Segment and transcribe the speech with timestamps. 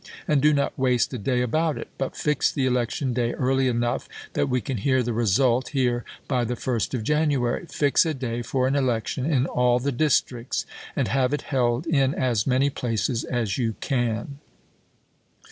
[0.27, 4.09] And do not waste a day about it, but fix the election day early enough
[4.33, 7.67] that Liucoin to ^®^^^ hear the result here by the fii'st of January.
[7.67, 11.85] Fix shepiey, a day for an election in all the districts, and have it held
[11.85, 12.13] Nov.
[12.13, 12.17] 21,.*^' 1862.
[12.17, 12.17] MS.
[12.17, 14.39] m as many places as you can.